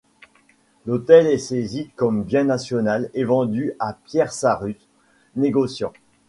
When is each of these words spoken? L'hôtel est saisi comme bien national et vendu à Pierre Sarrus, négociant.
L'hôtel 0.87 1.27
est 1.27 1.37
saisi 1.37 1.91
comme 1.95 2.23
bien 2.23 2.43
national 2.45 3.11
et 3.13 3.23
vendu 3.23 3.73
à 3.77 3.93
Pierre 3.93 4.33
Sarrus, 4.33 4.87
négociant. 5.35 5.93